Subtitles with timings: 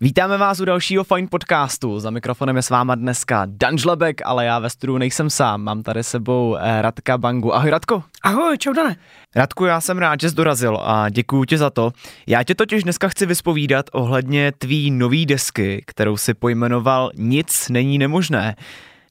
[0.00, 2.00] Vítáme vás u dalšího Fine podcastu.
[2.00, 5.62] Za mikrofonem je s váma dneska Dan Žlebek, ale já ve studiu nejsem sám.
[5.62, 7.54] Mám tady sebou eh, Radka Bangu.
[7.54, 8.02] Ahoj Radko.
[8.22, 8.96] Ahoj, čau Dane.
[9.36, 11.92] Radku, já jsem rád, že jsi dorazil a děkuji ti za to.
[12.26, 17.98] Já tě totiž dneska chci vyspovídat ohledně tvý nový desky, kterou si pojmenoval Nic není
[17.98, 18.56] nemožné.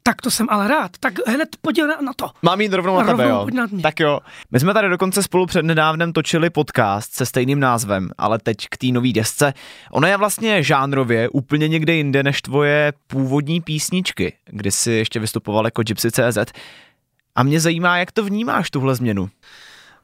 [0.07, 0.91] Tak to jsem ale rád.
[0.99, 2.29] Tak hned pojď na, na to.
[2.41, 3.47] Mám jít rovnou na Rovnou tebe, jo?
[3.54, 3.81] na mě.
[3.83, 4.19] Tak jo.
[4.51, 8.77] My jsme tady dokonce spolu před nedávnem točili podcast se stejným názvem, ale teď k
[8.77, 9.54] té nový desce.
[9.91, 15.65] Ona je vlastně žánrově úplně někde jinde než tvoje původní písničky, kdy jsi ještě vystupoval
[15.65, 16.37] jako Gypsy.cz.
[17.35, 19.29] A mě zajímá, jak to vnímáš, tuhle změnu.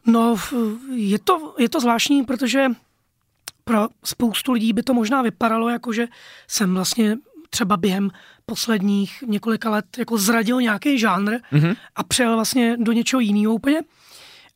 [0.05, 0.35] No,
[0.95, 2.67] je to, je to zvláštní, protože
[3.63, 6.07] pro spoustu lidí by to možná vypadalo, jako že
[6.47, 7.17] jsem vlastně
[7.53, 8.09] třeba během
[8.45, 11.73] posledních několika let jako zradil nějaký žánr Mhm.
[11.95, 13.81] a přejel vlastně do něčeho jiného úplně.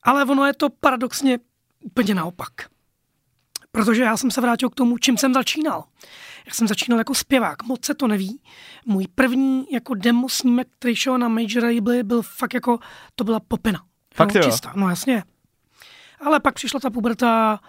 [0.02, 1.38] Ale ono je to paradoxně
[1.80, 2.52] úplně naopak.
[3.72, 5.84] Protože já jsem se vrátil k tomu, čím jsem začínal.
[6.46, 8.40] Já jsem začínal jako zpěvák, moc se to neví.
[8.86, 12.78] Můj první jako demo snímek, který šel na major labely, byl fakt jako,
[13.14, 13.82] to byla popina.
[14.14, 14.42] Fakt jo?
[14.42, 15.22] Čistá, no jasně.
[16.20, 17.60] Ale pak přišla ta puberta,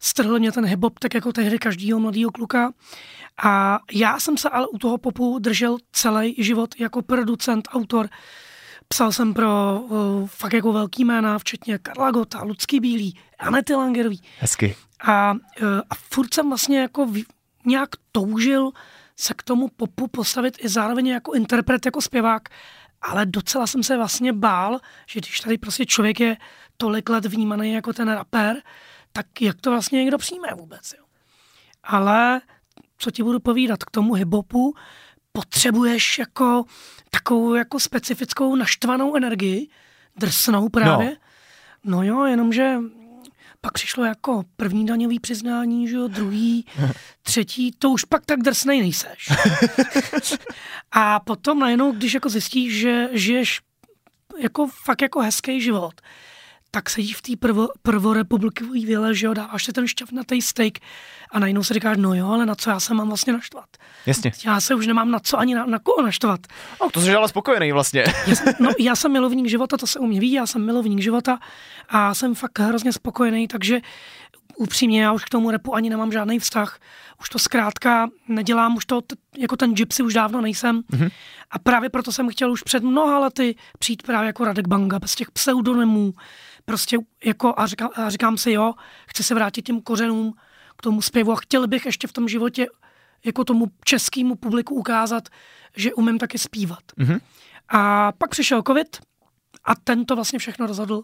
[0.00, 2.72] strhl mě ten hip tak jako tehdy každýho mladého kluka.
[3.42, 8.08] A já jsem se ale u toho popu držel celý život jako producent, autor.
[8.88, 14.22] Psal jsem pro uh, fakt jako velký jména, včetně Karla Gota, Lucky Bílý, Anety Langerový.
[14.38, 14.76] Hezky.
[15.00, 17.24] A, uh, a furt jsem vlastně jako v,
[17.66, 18.70] nějak toužil
[19.16, 22.48] se k tomu popu postavit i zároveň jako interpret, jako zpěvák,
[23.02, 26.36] ale docela jsem se vlastně bál, že když tady prostě člověk je
[26.76, 28.62] tolik let vnímaný jako ten rapper,
[29.12, 31.04] tak jak to vlastně někdo přijme vůbec, jo.
[31.82, 32.40] Ale
[32.98, 34.74] co ti budu povídat, k tomu hiphopu
[35.32, 36.64] potřebuješ jako
[37.10, 39.68] takovou jako specifickou naštvanou energii,
[40.16, 41.16] drsnou právě.
[41.84, 42.76] No, no jo, jenomže
[43.60, 46.66] pak přišlo jako první daňový přiznání, že jo, druhý,
[47.22, 49.28] třetí, to už pak tak drsnej nejseš.
[50.92, 53.60] A potom najednou, když jako zjistíš, že žiješ
[54.38, 56.00] jako fakt jako hezký život,
[56.70, 60.78] tak sedíš v té prvo, prvorepublikové vile, že jo, dáváš si ten šťavnatý steak
[61.32, 63.68] a najednou si říkáš, no jo, ale na co já se mám vlastně naštvat?
[64.06, 64.32] Jasně.
[64.46, 66.40] Já se už nemám na co ani na, na koho naštvat.
[66.80, 68.04] No, to jsi ale spokojený vlastně.
[68.26, 71.00] Já jsem, no, já jsem milovník života, to se u mě ví, já jsem milovník
[71.00, 71.38] života
[71.88, 73.80] a jsem fakt hrozně spokojený, takže
[74.56, 76.78] upřímně já už k tomu repu ani nemám žádný vztah.
[77.20, 80.80] Už to zkrátka nedělám, už to t- jako ten gypsy už dávno nejsem.
[80.80, 81.10] Mm-hmm.
[81.50, 85.14] A právě proto jsem chtěl už před mnoha lety přijít právě jako Radek Banga, bez
[85.14, 86.12] těch pseudonymů.
[86.64, 88.72] Prostě jako a říkám, a říkám si, jo,
[89.06, 90.34] chci se vrátit těm kořenům,
[90.78, 92.66] k tomu zpěvu a chtěl bych ještě v tom životě
[93.24, 95.28] jako tomu českému publiku ukázat,
[95.76, 96.82] že umím taky zpívat.
[96.96, 97.18] Mhm.
[97.68, 98.98] A pak přišel covid
[99.64, 101.02] a ten to vlastně všechno rozhodl.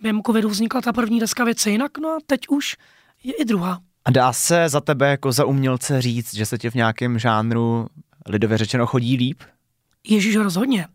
[0.00, 2.76] Během covidu vznikla ta první deska věci jinak, no a teď už
[3.24, 3.80] je i druhá.
[4.04, 7.86] A dá se za tebe jako za umělce říct, že se ti v nějakém žánru
[8.26, 9.42] lidově řečeno chodí líp?
[10.04, 10.86] Ježíš rozhodně.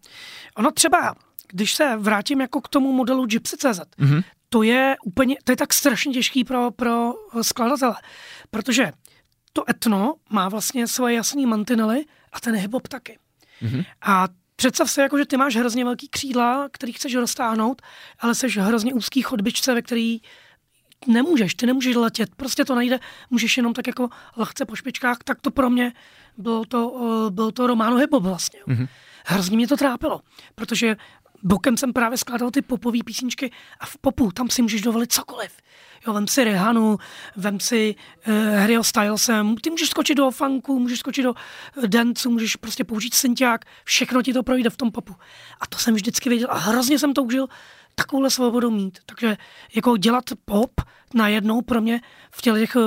[0.56, 1.16] Ono třeba,
[1.48, 4.22] když se vrátím jako k tomu modelu Gypsy.cz, Mhm.
[4.50, 7.96] to je úplně, to je tak strašně těžký pro, pro skladatele,
[8.52, 8.92] protože
[9.54, 13.20] to etno má vlastně svoje jasné mantinely a ten hip-hop taky.
[13.62, 13.84] Mhm.
[14.02, 17.82] A představ si, jako, že ty máš hrozně velký křídla, který chceš roztáhnout,
[18.20, 20.22] ale jsi hrozně úzký chodbičce, ve který
[21.08, 25.42] nemůžeš, ty nemůžeš letět, prostě to nejde, můžeš jenom tak jako lehce po špičkách, tak
[25.42, 25.94] to pro mě
[26.38, 28.60] bylo to, uh, byl to Romano hip vlastně.
[28.68, 28.88] Mm-hmm.
[29.26, 30.22] Hrozně mě to trápilo,
[30.56, 30.96] protože
[31.44, 35.52] bokem jsem právě skládal ty popové písničky a v popu tam si můžeš dovolit cokoliv.
[36.08, 36.98] Jo, vem si Rehanu,
[37.36, 37.96] vem si
[38.28, 42.84] uh, Harryho Stylesem, ty můžeš skočit do funku, můžeš skočit do uh, dancu, můžeš prostě
[42.84, 45.16] použít synťák, všechno ti to projde v tom popu.
[45.62, 47.48] A to jsem vždycky věděl a hrozně jsem toužil
[47.96, 49.00] takovouhle svobodu mít.
[49.06, 49.38] Takže
[49.76, 50.72] jako dělat pop
[51.14, 52.80] najednou pro mě v těch eh,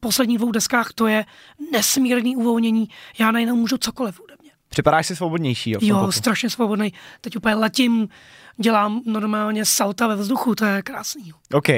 [0.00, 1.24] posledních dvou deskách to je
[1.72, 2.88] nesmírný uvolnění.
[3.18, 4.20] Já najednou můžu cokoliv.
[4.68, 5.78] Připadáš si svobodnější, jo?
[5.82, 6.12] Jo, popu?
[6.12, 6.92] strašně svobodný.
[7.20, 8.08] Teď úplně letím,
[8.56, 11.32] dělám normálně salta ve vzduchu, to je krásný.
[11.52, 11.68] OK.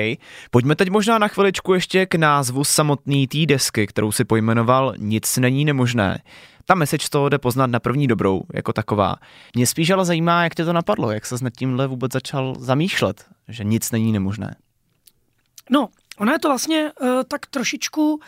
[0.51, 5.37] Pojďme teď možná na chviličku ještě k názvu samotný té desky, kterou si pojmenoval Nic
[5.37, 6.23] není nemožné.
[6.65, 9.17] Ta message to jde poznat na první dobrou, jako taková.
[9.55, 13.25] Mě spíš ale zajímá, jak tě to napadlo, jak se nad tímhle vůbec začal zamýšlet,
[13.49, 14.57] že nic není nemožné.
[15.71, 15.89] No,
[16.19, 18.21] ono je to vlastně uh, tak trošičku uh,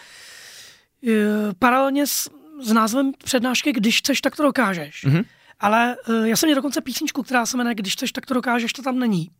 [1.59, 2.31] paralelně s,
[2.63, 5.05] s názvem přednášky Když chceš, tak to dokážeš.
[5.05, 5.23] Mhm.
[5.61, 8.73] Ale uh, já jsem měl dokonce písničku, která se jmenuje Když chceš, tak to dokážeš,
[8.73, 9.31] to tam není.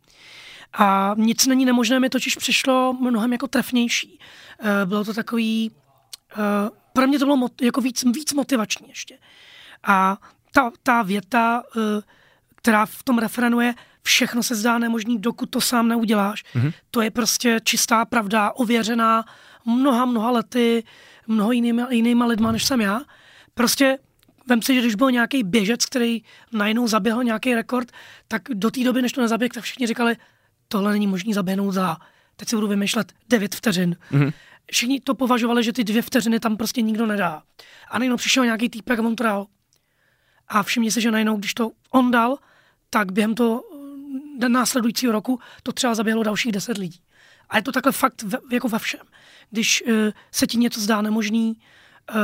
[0.73, 4.19] A nic není nemožné, mi totiž přišlo mnohem jako trefnější.
[4.63, 5.71] Uh, bylo to takový,
[6.37, 6.43] uh,
[6.93, 9.19] pro mě to bylo jako víc, víc motivační ještě.
[9.83, 10.19] A
[10.53, 11.83] ta, ta věta, uh,
[12.55, 16.45] která v tom refrenu je, všechno se zdá nemožný, dokud to sám neuděláš.
[16.45, 16.73] Mm-hmm.
[16.91, 19.25] To je prostě čistá pravda, ověřená
[19.65, 20.85] mnoha, mnoha lety
[21.31, 23.01] mnoho jinýma, jinýma lidma, než jsem já.
[23.55, 23.99] Prostě
[24.47, 26.23] vem si, že když byl nějaký běžec, který
[26.53, 27.93] najednou zaběhl nějaký rekord,
[28.29, 30.17] tak do té doby, než to nezaběh, tak všichni říkali,
[30.69, 31.97] tohle není možné zaběhnout za,
[32.37, 33.97] teď si budu vymýšlet, 9 vteřin.
[34.13, 34.33] Mm-hmm.
[34.73, 37.43] Všichni to považovali, že ty dvě vteřiny tam prostě nikdo nedá.
[37.91, 39.47] A najednou přišel nějaký týpek a on to dal.
[40.49, 42.39] A všimni si, že najednou, když to on dal,
[42.91, 43.65] tak během toho
[44.49, 47.01] následujícího roku to třeba zaběhlo dalších deset lidí.
[47.51, 49.01] A je to takhle fakt ve, jako ve všem.
[49.51, 49.93] Když uh,
[50.33, 51.57] se ti něco zdá nemožný,
[52.15, 52.17] uh,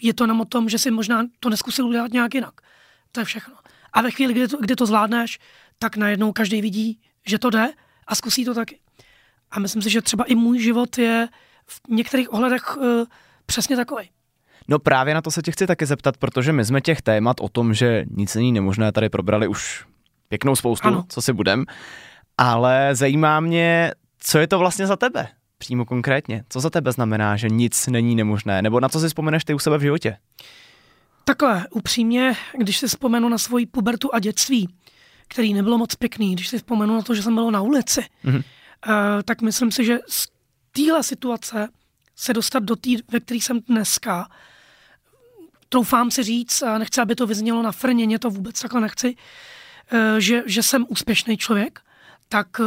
[0.00, 2.60] je to jenom o tom, že si možná to neskusil udělat nějak jinak.
[3.12, 3.54] To je všechno.
[3.92, 5.38] A ve chvíli, kdy to, kdy to zvládneš,
[5.78, 7.72] tak najednou každý vidí, že to jde
[8.06, 8.78] a zkusí to taky.
[9.50, 11.28] A myslím si, že třeba i můj život je
[11.66, 13.04] v některých ohledech uh,
[13.46, 14.10] přesně takový.
[14.68, 17.48] No právě na to se tě chci taky zeptat, protože my jsme těch témat o
[17.48, 19.84] tom, že nic není nemožné, tady probrali už
[20.28, 21.04] pěknou spoustu, ano.
[21.08, 21.64] co si budem.
[22.38, 25.28] Ale zajímá mě, co je to vlastně za tebe?
[25.58, 26.44] Přímo konkrétně.
[26.48, 28.62] Co za tebe znamená, že nic není nemožné?
[28.62, 30.16] Nebo na co si vzpomeneš ty u sebe v životě?
[31.24, 34.74] Takhle, upřímně, když si vzpomenu na svoji pubertu a dětství,
[35.28, 38.36] který nebylo moc pěkný, když si vzpomenu na to, že jsem byl na ulici, mm-hmm.
[38.36, 38.92] uh,
[39.24, 40.28] tak myslím si, že z
[40.72, 41.68] téhle situace
[42.16, 44.28] se dostat do té, ve které jsem dneska,
[45.68, 49.16] troufám si říct, a nechci, aby to vyznělo na frněně, to vůbec takhle nechci,
[49.92, 51.80] uh, že, že jsem úspěšný člověk,
[52.28, 52.66] tak uh,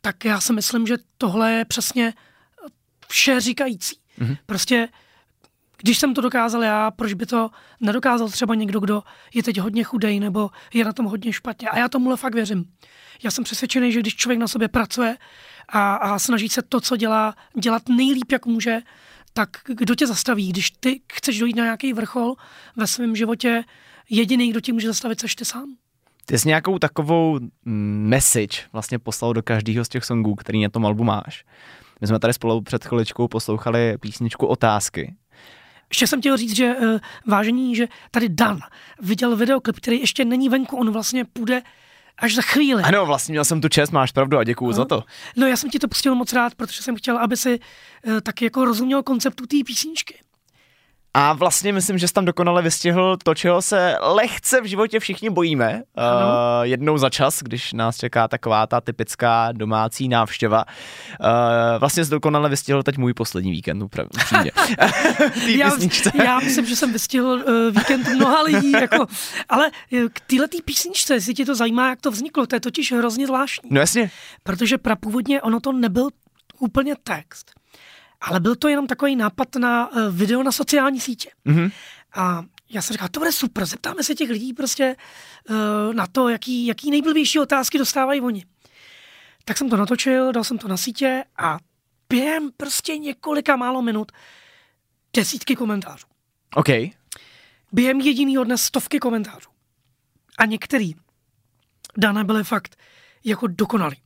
[0.00, 2.14] tak já si myslím, že tohle je přesně
[3.08, 3.96] vše říkající.
[4.18, 4.36] Mm-hmm.
[4.46, 4.88] Prostě
[5.82, 7.50] když jsem to dokázal já, proč by to
[7.80, 9.02] nedokázal třeba někdo, kdo
[9.34, 11.68] je teď hodně chudej nebo je na tom hodně špatně.
[11.68, 12.64] A já tomuhle fakt věřím.
[13.22, 15.16] Já jsem přesvědčený, že když člověk na sobě pracuje
[15.68, 18.78] a, a snaží se to, co dělá, dělat nejlíp, jak může,
[19.32, 20.48] tak kdo tě zastaví?
[20.48, 22.34] Když ty chceš dojít na nějaký vrchol
[22.76, 23.64] ve svém životě,
[24.10, 25.76] jediný, kdo tě může zastavit, seš ty sám.
[26.30, 30.86] Ty jsi nějakou takovou message vlastně poslal do každého z těch songů, který na tom
[30.86, 31.44] albu máš.
[32.00, 35.14] My jsme tady spolu před chviličkou poslouchali písničku Otázky.
[35.88, 38.60] Ještě jsem chtěl říct, že uh, vážení, že tady Dan
[39.02, 41.62] viděl videoklip, který ještě není venku, on vlastně půjde
[42.18, 42.82] až za chvíli.
[42.82, 44.76] Ano, vlastně měl jsem tu čest, máš pravdu a děkuju no.
[44.76, 45.04] za to.
[45.36, 47.60] No já jsem ti to pustil moc rád, protože jsem chtěl, aby si
[48.06, 50.14] uh, taky jako rozuměl konceptu té písničky.
[51.14, 55.30] A vlastně myslím, že jsi tam dokonale vystihl to, čeho se lehce v životě všichni
[55.30, 55.82] bojíme.
[55.96, 56.04] Uh,
[56.62, 60.64] jednou za čas, když nás čeká taková ta typická domácí návštěva.
[60.64, 61.26] Uh,
[61.78, 64.52] vlastně jsi dokonale vystihl teď můj poslední víkend, upřímně.
[65.46, 65.70] já,
[66.24, 69.06] já myslím, že jsem vystihl uh, víkend mnoha lidí, jako,
[69.48, 69.70] ale
[70.12, 73.70] k této písničce, jestli tě to zajímá, jak to vzniklo, to je totiž hrozně zvláštní.
[73.72, 74.10] No jasně.
[74.42, 76.08] Protože prapůvodně ono to nebyl
[76.58, 77.59] úplně text
[78.20, 81.30] ale byl to jenom takový nápad na uh, video na sociální sítě.
[81.46, 81.72] Mm-hmm.
[82.14, 84.96] A já jsem říkal, to bude super, zeptáme se těch lidí prostě
[85.50, 88.44] uh, na to, jaký, jaký nejblbější otázky dostávají oni.
[89.44, 91.58] Tak jsem to natočil, dal jsem to na sítě a
[92.08, 94.12] během prostě několika málo minut
[95.16, 96.06] desítky komentářů.
[96.54, 96.68] OK.
[97.72, 99.50] Během jedinýho dne stovky komentářů.
[100.38, 100.94] A některý
[101.96, 102.76] dané byly fakt
[103.24, 103.96] jako dokonalý.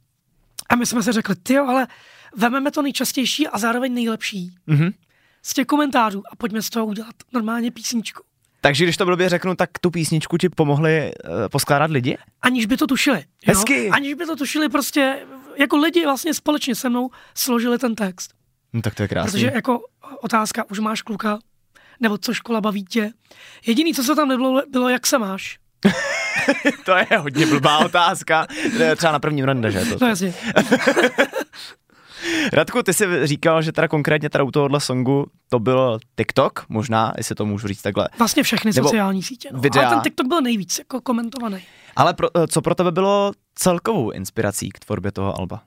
[0.69, 1.87] A my jsme si řekli, ty ale
[2.37, 4.93] vememe to nejčastější a zároveň nejlepší mm-hmm.
[5.43, 8.23] z těch komentářů a pojďme z toho udělat normálně písničku.
[8.61, 12.19] Takže když to blbě řeknu, tak tu písničku ti pomohli uh, poskládat lidi?
[12.43, 13.19] Aniž by to tušili.
[13.19, 13.25] Jo?
[13.47, 13.89] Hezky.
[13.89, 15.19] Aniž by to tušili prostě,
[15.57, 18.35] jako lidi vlastně společně se mnou složili ten text.
[18.73, 19.33] No tak to je krásné.
[19.33, 19.81] Protože jako
[20.21, 21.39] otázka, už máš kluka?
[22.01, 23.13] Nebo co škola baví tě?
[23.67, 25.59] Jediný, co se tam nebylo, bylo, jak se máš.
[26.85, 28.47] to je hodně blbá otázka.
[28.97, 29.81] Třeba na prvním rande, že?
[29.81, 30.35] To, no jasně.
[32.53, 37.13] Radku, ty jsi říkal, že teda konkrétně teda u tohohle songu to byl TikTok, možná,
[37.17, 38.09] jestli to můžu říct takhle.
[38.19, 39.49] Vlastně všechny Nebo sociální sítě.
[39.53, 39.61] No.
[39.61, 39.87] Videa.
[39.87, 41.59] Ale ten TikTok byl nejvíc jako komentovaný.
[41.97, 45.63] Ale pro, co pro tebe bylo celkovou inspirací k tvorbě toho alba?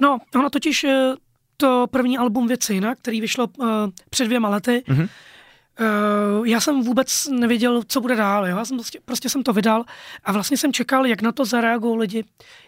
[0.00, 1.14] No, ono totiž eh,
[1.56, 3.66] to první album Věcina, který vyšlo uh,
[4.10, 5.08] před dvěma lety, mm-hmm
[5.80, 8.46] Uh, já jsem vůbec nevěděl, co bude dál.
[8.46, 8.56] Jo?
[8.56, 9.84] Já jsem prostě, prostě jsem to vydal
[10.24, 12.24] a vlastně jsem čekal, jak na to zareagují lidi,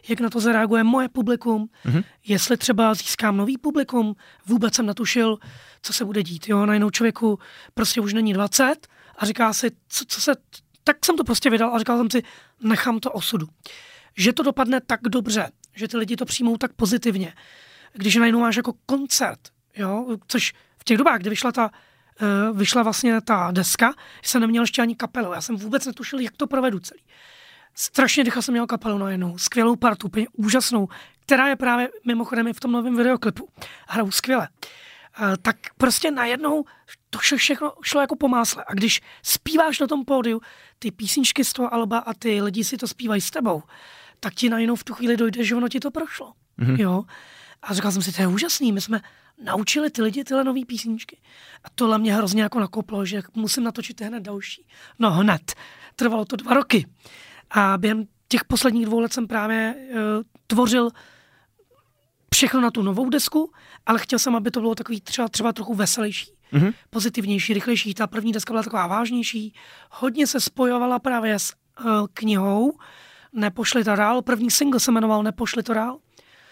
[0.09, 2.05] jak na to zareaguje moje publikum, mm-hmm.
[2.27, 4.17] jestli třeba získám nový publikum.
[4.47, 5.39] Vůbec jsem natušil,
[5.83, 6.49] co se bude dít.
[6.49, 6.67] Jo?
[6.67, 7.39] Najednou člověku
[7.75, 8.87] prostě už není 20
[9.19, 10.33] a říká si, co, co se...
[10.85, 12.23] Tak jsem to prostě vydal a říkal jsem si,
[12.63, 13.49] nechám to osudu.
[14.17, 17.35] Že to dopadne tak dobře, že ty lidi to přijmou tak pozitivně.
[17.93, 19.41] Když najednou máš jako koncert,
[19.77, 20.17] jo?
[20.27, 21.71] což v těch dobách, kdy vyšla ta
[22.53, 25.33] vyšla vlastně ta deska, jsem neměl ještě ani kapelu.
[25.33, 27.01] Já jsem vůbec netušil, jak to provedu celý.
[27.75, 30.89] Strašně rychle jsem měl kapelu najednou, skvělou partu, úplně úžasnou,
[31.21, 33.49] která je právě mimochodem i v tom novém videoklipu.
[33.89, 34.49] Hrajou skvěle.
[35.21, 36.65] Uh, tak prostě najednou
[37.11, 38.65] to všechno šlo jako po másle.
[38.67, 40.41] A když zpíváš na tom pódiu
[40.79, 43.63] ty písničky z toho alba a ty lidi si to zpívají s tebou,
[44.21, 46.33] tak ti najednou v tu chvíli dojde, že ono ti to prošlo.
[46.59, 46.81] Mm-hmm.
[46.81, 47.05] Jo?
[47.63, 49.01] A říkal jsem si, to je úžasný, my jsme
[49.45, 51.21] naučili ty lidi tyhle nové písničky.
[51.65, 54.67] A tohle mě hrozně jako nakoplo, že musím natočit hned další.
[54.99, 55.55] No hned.
[55.97, 56.87] Trvalo to dva roky.
[57.51, 59.99] A během těch posledních dvou let jsem právě uh,
[60.47, 60.91] tvořil
[62.35, 63.53] všechno na tu novou desku,
[63.87, 66.75] ale chtěl jsem, aby to bylo takový třeba, třeba trochu veselější, mm-hmm.
[66.91, 67.95] pozitivnější, rychlejší.
[67.95, 69.55] Ta první deska byla taková vážnější.
[69.91, 72.79] Hodně se spojovala právě s uh, knihou
[73.33, 74.23] Nepošli to dál.
[74.23, 75.99] První single se jmenoval Nepošli to dál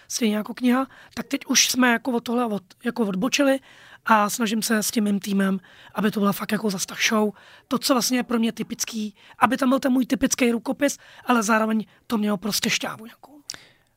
[0.09, 3.59] stejně jako kniha, tak teď už jsme jako od tohle od, jako odbočili
[4.07, 5.61] a snažím se s tím mým týmem,
[5.95, 7.31] aby to byla fakt jako zase ta show.
[7.69, 11.43] To, co vlastně je pro mě typický, aby tam byl ten můj typický rukopis, ale
[11.43, 13.41] zároveň to mělo prostě šťávu nějakou.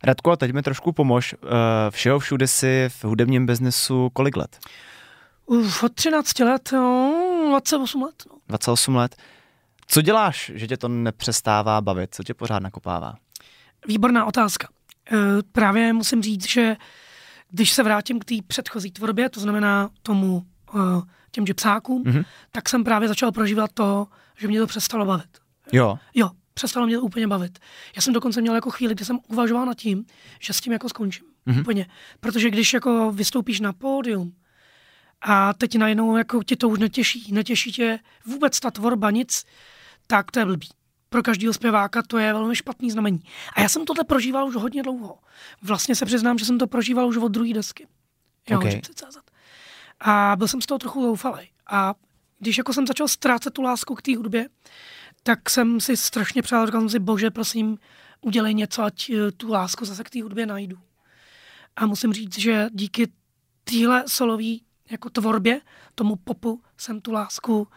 [0.03, 1.35] Radko, a teď mi trošku pomož.
[1.43, 1.47] Eh,
[1.89, 4.59] všeho všude si v hudebním biznesu kolik let?
[5.45, 8.23] Uf, od 13 let, no, 28 let.
[8.29, 8.37] No.
[8.47, 9.15] 28 let.
[9.87, 12.15] Co děláš, že tě to nepřestává bavit?
[12.15, 13.15] Co tě pořád nakopává?
[13.87, 14.67] Výborná otázka.
[15.11, 16.77] Eh, právě musím říct, že
[17.49, 20.43] když se vrátím k té předchozí tvorbě, to znamená tomu
[20.75, 20.79] eh,
[21.31, 22.25] těm gypsákům, mm-hmm.
[22.51, 25.37] tak jsem právě začal prožívat to, že mě to přestalo bavit.
[25.71, 25.99] Jo.
[26.13, 27.59] Jo, přestalo mě to úplně bavit.
[27.95, 30.05] Já jsem dokonce měl jako chvíli, kdy jsem uvažoval nad tím,
[30.39, 31.25] že s tím jako skončím.
[31.47, 31.61] Mm-hmm.
[31.61, 31.85] Úplně.
[32.19, 34.33] Protože když jako vystoupíš na pódium
[35.21, 39.45] a teď najednou jako tě to už netěší, netěší tě vůbec ta tvorba, nic,
[40.07, 40.69] tak to je blbý
[41.09, 43.19] pro každého zpěváka to je velmi špatný znamení.
[43.55, 45.19] A já jsem tohle prožíval už hodně dlouho.
[45.61, 47.87] Vlastně se přiznám, že jsem to prožíval už od druhé desky.
[48.49, 48.81] Jo, okay.
[49.99, 51.49] A byl jsem z toho trochu zoufalý.
[51.67, 51.93] A
[52.39, 54.49] když jako jsem začal ztrácet tu lásku k té hudbě,
[55.23, 57.77] tak jsem si strašně přál, říkal jsem si, bože, prosím,
[58.21, 60.77] udělej něco, ať eh, tu lásku zase k té hudbě najdu.
[61.75, 63.11] A musím říct, že díky
[63.63, 65.61] téhle solový jako tvorbě,
[65.95, 67.67] tomu popu, jsem tu lásku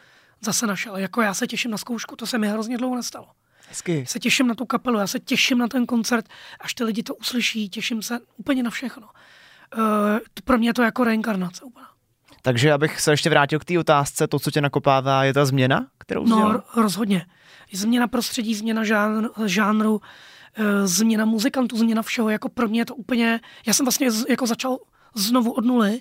[0.40, 0.97] zase našel.
[0.97, 3.26] Jako já se těším na zkoušku, to se mi hrozně dlouho nestalo.
[3.68, 4.06] Hezky.
[4.09, 6.28] Se těším na tu kapelu, já se těším na ten koncert,
[6.61, 9.09] až ty lidi to uslyší, těším se úplně na všechno.
[9.78, 9.82] Uh,
[10.44, 11.87] pro mě je to jako reinkarnace úplně.
[12.42, 15.87] Takže abych se ještě vrátil k té otázce, to, co tě nakopává, je ta změna,
[15.99, 17.26] kterou jsi No, rozhodně.
[17.73, 20.00] Změna prostředí, změna žánru, žánru uh,
[20.85, 22.28] změna muzikantů, změna všeho.
[22.28, 23.40] Jako pro mě je to úplně...
[23.66, 24.78] Já jsem vlastně z, jako začal
[25.14, 26.00] znovu od nuly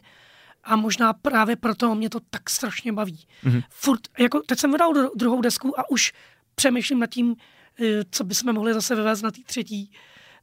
[0.69, 3.27] a možná právě proto mě to tak strašně baví.
[3.43, 3.63] Mm-hmm.
[3.69, 6.13] Furt, jako teď jsem vydal druhou desku a už
[6.55, 7.35] přemýšlím nad tím,
[7.81, 9.91] eh, co bychom mohli zase vyvést na té třetí.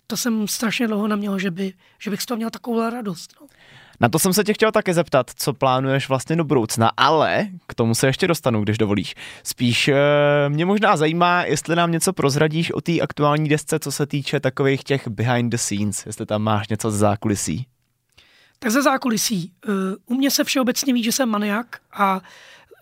[0.06, 3.34] To jsem strašně dlouho neměl, že, by, že bych z toho měl takovou radost.
[3.40, 3.46] No.
[4.00, 7.74] Na to jsem se tě chtěl také zeptat, co plánuješ vlastně do budoucna, ale k
[7.74, 9.14] tomu se ještě dostanu, když dovolíš.
[9.42, 9.94] Spíš eh,
[10.48, 14.84] mě možná zajímá, jestli nám něco prozradíš o té aktuální desce, co se týče takových
[14.84, 17.66] těch behind the scenes, jestli tam máš něco z zákulisí.
[18.58, 19.52] Tak ze zákulisí.
[19.68, 19.74] Uh,
[20.06, 22.20] u mě se všeobecně ví, že jsem maniak a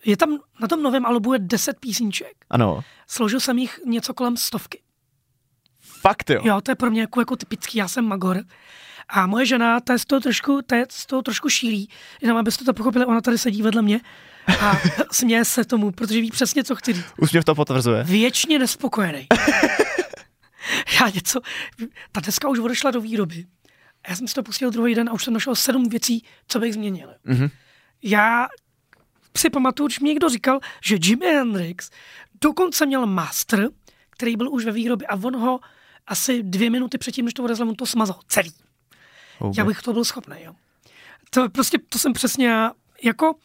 [0.05, 2.33] je tam na tom novém albu je 10 písniček.
[2.49, 2.83] Ano.
[3.07, 4.81] Složil jsem jich něco kolem stovky.
[6.01, 6.41] Fakt jo?
[6.43, 8.43] Jo, to je pro mě jako, jako typický, já jsem magor.
[9.09, 11.89] A moje žena, ta je z toho trošku, ta je z toho trošku šílí.
[12.21, 14.01] Jenom abyste to pochopili, ona tady sedí vedle mě
[14.59, 14.77] a
[15.11, 17.05] směje se tomu, protože ví přesně, co chci říct.
[17.17, 18.03] Úsměv to potvrzuje.
[18.03, 19.27] Věčně nespokojený.
[21.01, 21.39] já něco,
[22.11, 23.45] ta deska už odešla do výroby
[24.05, 26.59] a já jsem si to pustil druhý den a už jsem našel sedm věcí, co
[26.59, 27.15] bych změnil.
[27.25, 27.49] Mm-hmm.
[28.03, 28.47] Já
[29.37, 31.89] si pamatuju, že mi někdo říkal, že Jimi Hendrix
[32.41, 33.69] dokonce měl master,
[34.09, 35.59] který byl už ve výrobě a on ho
[36.07, 38.53] asi dvě minuty předtím, než to odezl, on to smazal celý.
[39.39, 39.53] Okay.
[39.57, 40.55] Já bych to byl schopný, jo.
[41.29, 42.69] To prostě, to jsem přesně,
[43.03, 43.35] jako,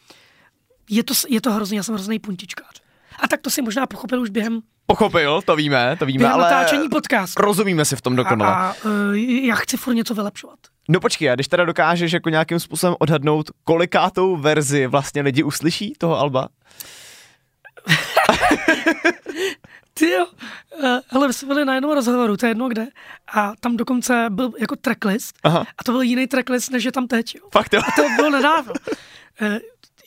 [0.89, 2.81] je to, je to hrozně, já jsem hrozný puntičkář.
[3.19, 6.43] A tak to si možná pochopil už během Pochopil, to víme, to víme, během ale
[6.43, 7.39] natáčení podcast.
[7.39, 8.51] rozumíme si v tom dokonale.
[8.51, 10.59] A, a uh, já chci furt něco vylepšovat.
[10.89, 15.93] No počkej, a když teda dokážeš jako nějakým způsobem odhadnout, kolikátou verzi vlastně lidi uslyší
[15.97, 16.47] toho Alba?
[19.93, 20.25] Ty jo,
[20.83, 22.87] uh, hele, my jsme byli na jednom rozhovoru, to je jedno kde,
[23.33, 25.65] a tam dokonce byl jako tracklist, Aha.
[25.77, 27.35] a to byl jiný tracklist, než je tam teď.
[27.35, 27.41] Jo.
[27.53, 27.81] Fakt jo?
[27.87, 28.73] A to bylo nedávno.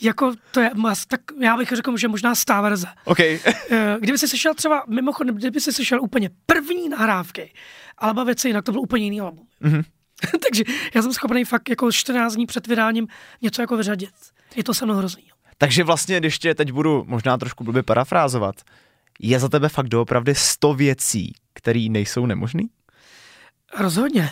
[0.03, 0.71] Jako to je,
[1.09, 2.87] tak já bych řekl, že možná stá verze.
[3.05, 3.39] Okay.
[3.71, 7.53] Eh, kdyby si slyšel třeba, mimochodem, kdyby si slyšel úplně první nahrávky,
[7.99, 9.47] ale věci jinak, to byl úplně jiný album.
[9.63, 9.85] Mm-hmm.
[10.51, 13.07] Takže já jsem schopný fakt jako 14 dní před vydáním
[13.43, 14.15] něco jako vyřadit.
[14.57, 15.25] Je to se mnou hrozný.
[15.59, 18.55] Takže vlastně, když tě teď budu možná trošku blbě parafrázovat,
[19.21, 22.63] je za tebe fakt doopravdy 100 věcí, které nejsou nemožné?
[23.79, 24.31] Rozhodně.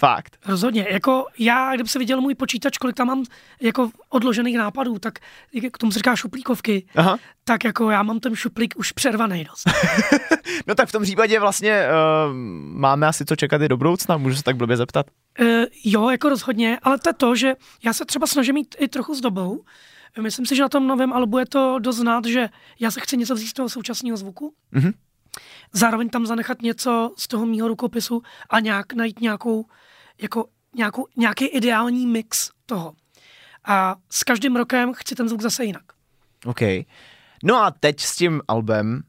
[0.00, 0.36] Fakt.
[0.46, 0.86] Rozhodně.
[0.90, 3.24] Jako já, kdyby se viděl můj počítač, kolik tam mám
[3.60, 5.18] jako odložených nápadů, tak
[5.72, 7.18] k tomu se říká šuplíkovky, Aha.
[7.44, 9.64] tak jako já mám ten šuplík už přervaný dost.
[10.66, 12.34] no tak v tom případě vlastně uh,
[12.80, 15.06] máme asi co čekat i do budoucna, můžu se tak blbě zeptat?
[15.40, 15.46] Uh,
[15.84, 17.54] jo, jako rozhodně, ale to je to, že
[17.84, 19.64] já se třeba snažím mít i trochu s dobou.
[20.20, 22.48] Myslím si, že na tom novém albu je to dost znát, že
[22.80, 24.54] já se chci něco vzít z toho současného zvuku.
[24.72, 24.92] Mm-hmm.
[25.72, 29.64] Zároveň tam zanechat něco z toho mýho rukopisu a nějak najít nějakou
[30.22, 30.44] jako
[30.76, 32.92] nějakou, nějaký ideální mix toho.
[33.64, 35.82] A s každým rokem chci ten zvuk zase jinak.
[36.46, 36.60] OK.
[37.44, 39.02] No a teď s tím albem,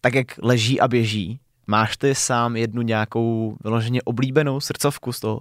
[0.00, 5.40] tak jak leží a běží, máš ty sám jednu nějakou vyloženě oblíbenou srdcovku z toho?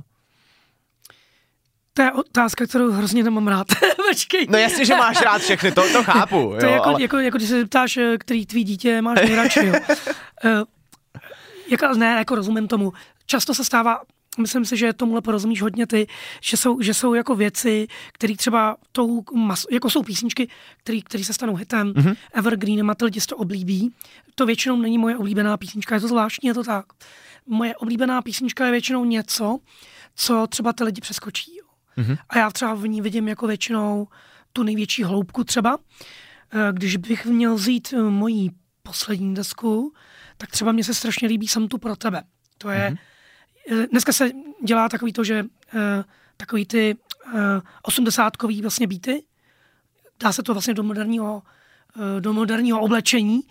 [1.93, 3.67] To je otázka, kterou hrozně nemám rád.
[4.09, 4.47] Počkej.
[4.49, 6.55] No jasně, že máš rád všechny, to, to chápu.
[6.59, 7.01] To je jo, jako, ale...
[7.01, 9.65] jako, jako, když se ptáš, který tvý dítě máš nejradši.
[9.65, 9.73] Jo.
[10.45, 10.63] Uh,
[11.69, 12.93] jako, ne, jako rozumím tomu.
[13.25, 14.01] Často se stává,
[14.39, 16.07] myslím si, že tomuhle porozumíš hodně ty,
[16.41, 20.47] že jsou, že jsou jako věci, které třeba tou mas, jako jsou písničky,
[21.03, 22.15] které se stanou hitem, mm-hmm.
[22.33, 23.93] evergreenem a lidi to oblíbí.
[24.35, 26.85] To většinou není moje oblíbená písnička, je to zvláštní, je to tak.
[27.45, 29.57] Moje oblíbená písnička je většinou něco,
[30.15, 31.51] co třeba ty lidi přeskočí.
[31.97, 32.17] Mm-hmm.
[32.29, 34.07] A já třeba v ní vidím jako většinou
[34.53, 35.77] tu největší hloubku třeba.
[36.53, 38.49] Eh, když bych měl vzít eh, moji
[38.83, 39.93] poslední desku,
[40.37, 42.23] tak třeba mně se strašně líbí Jsem tu pro tebe.
[42.57, 42.97] To je, mm-hmm.
[43.91, 44.31] Dneska se
[44.63, 45.45] dělá takový to, že
[46.37, 46.97] takový ty
[47.83, 49.23] osmdesátkový vlastně býty,
[50.19, 51.41] dá se to vlastně do moderního,
[52.19, 53.41] do moderního oblečení,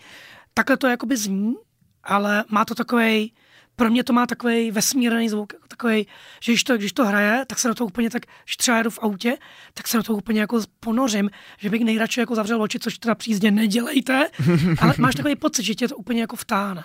[0.53, 1.55] takhle to jakoby zní,
[2.03, 3.33] ale má to takový
[3.79, 6.07] pro mě to má takový vesmírný zvuk, jako takový,
[6.43, 8.89] že když to, když to hraje, tak se do toho úplně tak, když třeba jedu
[8.89, 9.37] v autě,
[9.73, 13.15] tak se do toho úplně jako ponořím, že bych nejradši jako zavřel oči, což teda
[13.15, 14.29] přízdě nedělejte,
[14.81, 16.83] ale máš takový pocit, že tě to úplně jako vtáhne.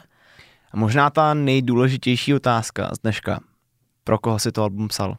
[0.75, 3.41] A možná ta nejdůležitější otázka z dneška.
[4.05, 5.17] Pro koho si to album psal?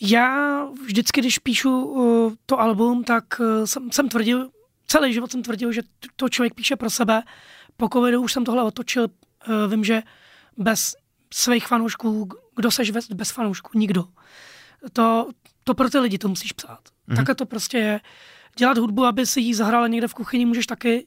[0.00, 4.48] Já vždycky, když píšu uh, to album, tak uh, jsem, jsem tvrdil,
[4.86, 5.82] celý život jsem tvrdil, že
[6.16, 7.22] to člověk píše pro sebe.
[7.76, 9.02] Po covidu už jsem tohle otočil.
[9.04, 10.02] Uh, vím, že
[10.56, 10.96] bez
[11.34, 13.78] svých fanoušků, kdo seš bez, bez fanoušků?
[13.78, 14.04] Nikdo.
[14.92, 15.30] To,
[15.64, 16.80] to pro ty lidi to musíš psát.
[16.80, 17.16] Mm-hmm.
[17.16, 18.00] Takhle to prostě je.
[18.56, 21.06] Dělat hudbu, aby si ji zahrala někde v kuchyni, můžeš taky,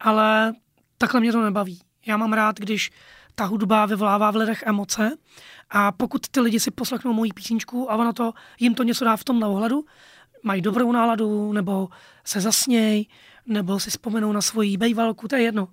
[0.00, 0.54] ale
[0.98, 1.80] takhle mě to nebaví.
[2.08, 2.90] Já mám rád, když
[3.34, 5.16] ta hudba vyvolává v lidech emoce
[5.70, 9.16] a pokud ty lidi si poslechnou moji písničku a ono to, jim to něco dá
[9.16, 9.84] v tom ohledu,
[10.42, 11.88] mají dobrou náladu, nebo
[12.24, 13.06] se zasněj,
[13.46, 15.68] nebo si vzpomenou na svoji bejvalku, to je jedno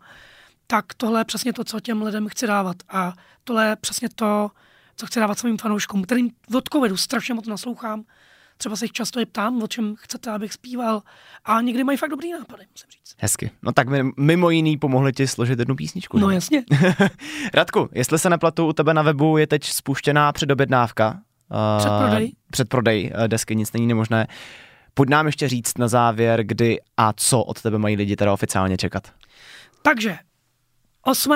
[0.67, 2.77] tak tohle je přesně to, co těm lidem chci dávat.
[2.89, 4.51] A tohle je přesně to,
[4.95, 8.03] co chci dávat svým fanouškům, kterým od covidu strašně moc naslouchám.
[8.57, 11.01] Třeba se jich často i ptám, o čem chcete, abych zpíval.
[11.45, 13.15] A někdy mají fakt dobrý nápady, musím říct.
[13.19, 13.51] Hezky.
[13.63, 13.87] No tak
[14.17, 16.19] mimo jiný pomohli ti složit jednu písničku.
[16.19, 16.63] No, no jasně.
[17.53, 21.21] Radku, jestli se neplatu, u tebe na webu je teď spuštěná předobjednávka.
[21.77, 22.25] Předprodej.
[22.25, 24.27] Uh, předprodej uh, desky, nic není nemožné.
[24.93, 28.77] Pojď nám ještě říct na závěr, kdy a co od tebe mají lidi teda oficiálně
[28.77, 29.11] čekat.
[29.81, 30.17] Takže
[31.01, 31.33] 8.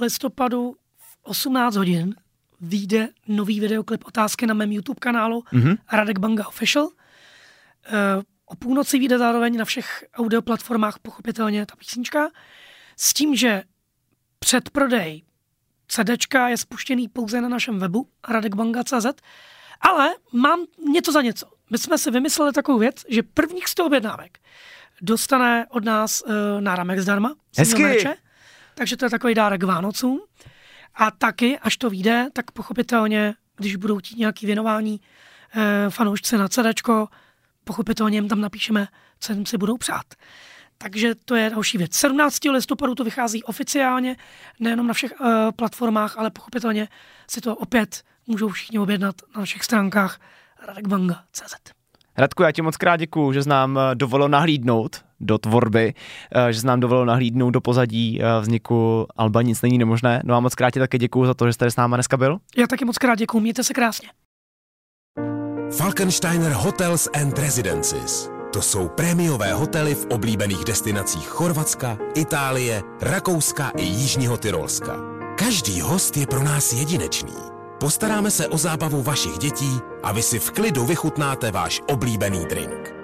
[0.00, 2.14] listopadu v 18 hodin
[2.60, 5.76] vyjde nový videoklip otázky na mém YouTube kanálu mm-hmm.
[5.92, 6.88] Radek Banga Official.
[6.88, 12.30] E, o půlnoci vyjde zároveň na všech audioplatformách pochopitelně ta písnička.
[12.96, 13.62] S tím, že
[14.38, 15.22] předprodej
[15.88, 19.06] CDčka je spuštěný pouze na našem webu radekbanga.cz,
[19.80, 21.46] ale mám něco za něco.
[21.70, 24.38] My jsme si vymysleli takovou věc, že prvních 100 objednávek
[25.02, 27.34] dostane od nás uh, náramek zdarma.
[27.58, 28.08] Hezky.
[28.74, 30.20] Takže to je takový dárek Vánocům.
[30.94, 35.00] A taky, až to vyjde, tak pochopitelně, když budou ti nějaký věnování
[35.56, 36.82] e, fanoušci na CD,
[37.64, 38.88] pochopitelně jim tam napíšeme,
[39.20, 40.04] co jim si budou přát.
[40.78, 41.92] Takže to je další věc.
[41.92, 42.38] 17.
[42.52, 44.16] listopadu to vychází oficiálně,
[44.60, 45.26] nejenom na všech uh,
[45.56, 46.88] platformách, ale pochopitelně
[47.30, 50.20] si to opět můžou všichni objednat na našich stránkách
[50.66, 51.54] radekbanga.cz.
[52.16, 55.94] Radku, já ti moc krát děkuju, že znám eh, dovolil nahlídnout do tvorby,
[56.34, 60.22] eh, že znám dovolil nahlídnout do pozadí eh, vzniku Alba Nic není nemožné.
[60.24, 62.38] No a moc krát ti také děkuju za to, že jste s náma dneska byl.
[62.56, 64.08] Já taky moc krát děkuju, mějte se krásně.
[65.70, 68.30] Falkensteiner Hotels and Residences.
[68.52, 74.96] To jsou prémiové hotely v oblíbených destinacích Chorvatska, Itálie, Rakouska i Jižního Tyrolska.
[75.38, 77.34] Každý host je pro nás jedinečný.
[77.80, 83.03] Postaráme se o zábavu vašich dětí a vy si v klidu vychutnáte váš oblíbený drink.